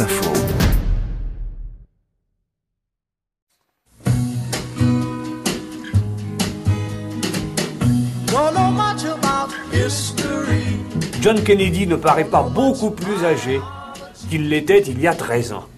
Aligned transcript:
Info. 0.00 0.32
John 11.20 11.42
Kennedy 11.44 11.86
ne 11.86 11.94
paraît 11.94 12.24
pas 12.24 12.42
beaucoup 12.42 12.90
plus 12.90 13.24
âgé 13.24 13.60
qu'il 14.28 14.48
l'était 14.48 14.80
il 14.80 15.00
y 15.00 15.06
a 15.06 15.14
13 15.14 15.52
ans. 15.52 15.68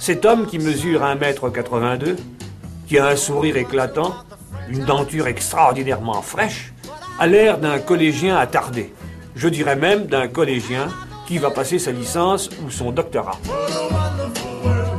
Cet 0.00 0.24
homme 0.24 0.46
qui 0.46 0.58
mesure 0.58 1.02
1m82, 1.02 2.16
qui 2.88 2.98
a 2.98 3.06
un 3.06 3.16
sourire 3.16 3.56
éclatant, 3.56 4.14
une 4.68 4.84
denture 4.84 5.28
extraordinairement 5.28 6.20
fraîche, 6.20 6.72
a 7.20 7.28
l'air 7.28 7.58
d'un 7.58 7.78
collégien 7.78 8.36
attardé. 8.36 8.92
Je 9.36 9.48
dirais 9.48 9.76
même 9.76 10.06
d'un 10.06 10.26
collégien 10.26 10.88
qui 11.26 11.38
va 11.38 11.50
passer 11.50 11.78
sa 11.78 11.92
licence 11.92 12.50
ou 12.64 12.70
son 12.70 12.92
doctorat. 12.92 13.38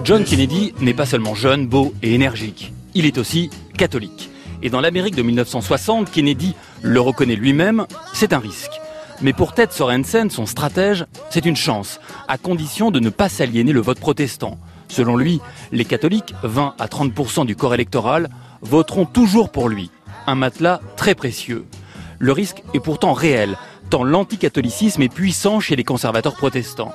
John 0.04 0.24
Kennedy 0.24 0.74
n'est 0.80 0.94
pas 0.94 1.06
seulement 1.06 1.36
jeune, 1.36 1.68
beau 1.68 1.94
et 2.02 2.14
énergique, 2.14 2.74
il 2.94 3.06
est 3.06 3.18
aussi 3.18 3.50
catholique. 3.78 4.30
Et 4.62 4.70
dans 4.70 4.82
l'Amérique 4.82 5.16
de 5.16 5.22
1960, 5.22 6.12
Kennedy 6.12 6.56
le 6.82 7.00
reconnaît 7.00 7.36
lui-même, 7.36 7.86
c'est 8.14 8.34
un 8.34 8.40
risque. 8.40 8.72
Mais 9.22 9.34
pour 9.34 9.54
Ted 9.54 9.72
Sorensen, 9.72 10.30
son 10.30 10.46
stratège, 10.46 11.06
c'est 11.30 11.46
une 11.46 11.56
chance, 11.56 12.00
à 12.28 12.38
condition 12.38 12.92
de 12.92 13.00
ne 13.00 13.10
pas 13.10 13.30
s'aliéner 13.30 13.72
le 13.72 13.82
vote 13.82 14.00
protestant. 14.00 14.58
Selon 14.88 15.18
lui, 15.18 15.42
les 15.72 15.86
catholiques, 15.86 16.34
20 16.44 16.76
à 16.80 16.86
30% 16.88 17.46
du 17.46 17.56
corps 17.56 17.74
électoral, 17.74 18.30
voteront 18.62 19.06
toujours 19.06 19.50
pour 19.50 19.70
lui. 19.70 19.92
Un 20.26 20.36
matelas 20.36 20.82
très 20.96 21.16
précieux. 21.16 21.66
Le 22.20 22.32
risque 22.32 22.64
est 22.74 22.80
pourtant 22.80 23.14
réel, 23.14 23.58
tant 23.90 24.04
l'anticatholicisme 24.04 25.02
est 25.02 25.14
puissant 25.14 25.60
chez 25.60 25.76
les 25.76 25.84
conservateurs 25.84 26.36
protestants. 26.36 26.92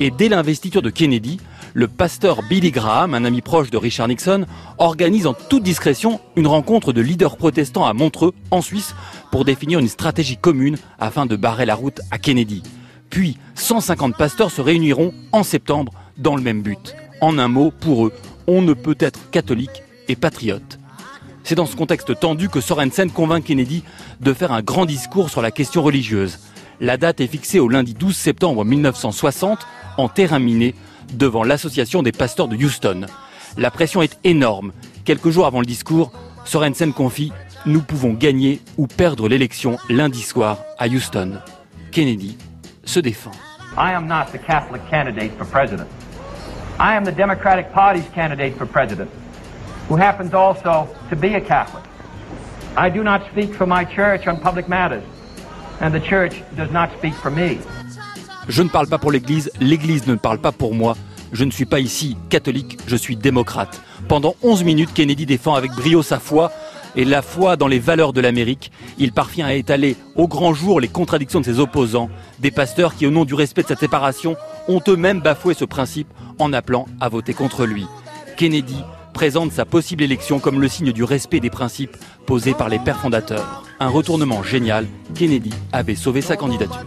Et 0.00 0.10
dès 0.10 0.28
l'investiture 0.28 0.82
de 0.82 0.90
Kennedy, 0.90 1.38
le 1.74 1.88
pasteur 1.88 2.42
Billy 2.48 2.70
Graham, 2.70 3.14
un 3.14 3.24
ami 3.24 3.40
proche 3.40 3.70
de 3.70 3.76
Richard 3.76 4.08
Nixon, 4.08 4.46
organise 4.78 5.26
en 5.26 5.34
toute 5.34 5.62
discrétion 5.62 6.20
une 6.36 6.46
rencontre 6.46 6.92
de 6.92 7.00
leaders 7.00 7.36
protestants 7.36 7.86
à 7.86 7.94
Montreux, 7.94 8.32
en 8.50 8.62
Suisse, 8.62 8.94
pour 9.32 9.44
définir 9.44 9.78
une 9.78 9.88
stratégie 9.88 10.36
commune 10.36 10.78
afin 11.00 11.26
de 11.26 11.36
barrer 11.36 11.66
la 11.66 11.74
route 11.74 12.00
à 12.10 12.18
Kennedy. 12.18 12.62
Puis, 13.10 13.38
150 13.54 14.16
pasteurs 14.16 14.50
se 14.50 14.60
réuniront 14.60 15.12
en 15.32 15.42
septembre 15.42 15.92
dans 16.16 16.36
le 16.36 16.42
même 16.42 16.62
but. 16.62 16.94
En 17.20 17.38
un 17.38 17.48
mot, 17.48 17.72
pour 17.72 18.06
eux, 18.06 18.12
on 18.46 18.62
ne 18.62 18.74
peut 18.74 18.96
être 19.00 19.30
catholique 19.30 19.82
et 20.08 20.16
patriote. 20.16 20.77
C'est 21.48 21.54
dans 21.54 21.64
ce 21.64 21.76
contexte 21.76 22.20
tendu 22.20 22.50
que 22.50 22.60
Sorensen 22.60 23.10
convainc 23.10 23.42
Kennedy 23.42 23.82
de 24.20 24.34
faire 24.34 24.52
un 24.52 24.60
grand 24.60 24.84
discours 24.84 25.30
sur 25.30 25.40
la 25.40 25.50
question 25.50 25.82
religieuse. 25.82 26.40
La 26.78 26.98
date 26.98 27.22
est 27.22 27.26
fixée 27.26 27.58
au 27.58 27.70
lundi 27.70 27.94
12 27.94 28.14
septembre 28.14 28.66
1960 28.66 29.66
en 29.96 30.08
terrain 30.10 30.40
miné 30.40 30.74
devant 31.14 31.44
l'association 31.44 32.02
des 32.02 32.12
pasteurs 32.12 32.48
de 32.48 32.56
Houston. 32.56 33.06
La 33.56 33.70
pression 33.70 34.02
est 34.02 34.18
énorme. 34.24 34.72
Quelques 35.06 35.30
jours 35.30 35.46
avant 35.46 35.60
le 35.60 35.64
discours, 35.64 36.12
Sorensen 36.44 36.92
confie 36.92 37.32
Nous 37.64 37.80
pouvons 37.80 38.12
gagner 38.12 38.60
ou 38.76 38.86
perdre 38.86 39.26
l'élection 39.26 39.78
lundi 39.88 40.20
soir 40.20 40.58
à 40.78 40.86
Houston. 40.86 41.38
Kennedy 41.92 42.36
se 42.84 43.00
défend. 43.00 43.32
I 43.74 43.94
am 43.94 44.06
not 44.06 44.26
the 44.34 44.46
Catholic 44.46 44.82
candidate 44.90 45.30
for 45.38 45.46
president. 45.46 45.88
I 46.78 46.94
am 46.94 47.06
the 47.06 47.16
Democratic 47.16 47.72
Party's 47.72 48.04
candidate 48.14 48.54
for 48.58 48.66
president, 48.66 49.08
who 49.88 49.96
happens 49.96 50.34
also 50.34 50.88
to 51.10 51.16
be 51.16 51.34
a 51.34 51.40
Catholic. 51.40 51.84
I 52.76 52.90
do 52.90 53.02
not 53.02 53.22
speak 53.32 53.54
for 53.54 53.66
my 53.66 53.84
church 53.84 54.26
on 54.28 54.40
public 54.40 54.68
matters, 54.68 55.02
and 55.80 55.92
the 55.92 56.00
church 56.00 56.42
does 56.56 56.70
not 56.70 56.90
speak 56.98 57.14
for 57.14 57.30
me. 57.30 57.58
Je 58.48 58.62
ne 58.62 58.68
parle 58.68 58.86
pas 58.86 58.98
pour 58.98 59.12
l'Église, 59.12 59.50
l'Église 59.60 60.06
ne 60.06 60.14
parle 60.14 60.38
pas 60.38 60.52
pour 60.52 60.74
moi. 60.74 60.96
Je 61.32 61.44
ne 61.44 61.50
suis 61.50 61.66
pas 61.66 61.80
ici 61.80 62.16
catholique, 62.30 62.78
je 62.86 62.96
suis 62.96 63.16
démocrate. 63.16 63.82
Pendant 64.08 64.34
11 64.42 64.64
minutes, 64.64 64.94
Kennedy 64.94 65.26
défend 65.26 65.54
avec 65.54 65.72
brio 65.72 66.02
sa 66.02 66.18
foi 66.18 66.50
et 66.96 67.04
la 67.04 67.20
foi 67.20 67.56
dans 67.56 67.68
les 67.68 67.78
valeurs 67.78 68.14
de 68.14 68.22
l'Amérique. 68.22 68.72
Il 68.96 69.12
parvient 69.12 69.46
à 69.46 69.52
étaler 69.52 69.96
au 70.16 70.26
grand 70.26 70.54
jour 70.54 70.80
les 70.80 70.88
contradictions 70.88 71.40
de 71.40 71.44
ses 71.44 71.60
opposants, 71.60 72.08
des 72.38 72.50
pasteurs 72.50 72.94
qui, 72.94 73.06
au 73.06 73.10
nom 73.10 73.26
du 73.26 73.34
respect 73.34 73.62
de 73.62 73.68
cette 73.68 73.80
séparation, 73.80 74.36
ont 74.68 74.80
eux-mêmes 74.88 75.20
bafoué 75.20 75.52
ce 75.52 75.66
principe 75.66 76.08
en 76.38 76.54
appelant 76.54 76.86
à 77.00 77.10
voter 77.10 77.34
contre 77.34 77.66
lui. 77.66 77.86
Kennedy 78.38 78.82
présente 79.18 79.50
sa 79.50 79.64
possible 79.64 80.04
élection 80.04 80.38
comme 80.38 80.60
le 80.60 80.68
signe 80.68 80.92
du 80.92 81.02
respect 81.02 81.40
des 81.40 81.50
principes 81.50 81.96
posés 82.24 82.54
par 82.54 82.68
les 82.68 82.78
pères 82.78 83.00
fondateurs. 83.00 83.64
Un 83.80 83.88
retournement 83.88 84.44
génial, 84.44 84.86
Kennedy 85.12 85.52
avait 85.72 85.96
sauvé 85.96 86.20
sa 86.20 86.36
candidature. 86.36 86.86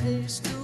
place 0.00 0.40
to 0.40 0.59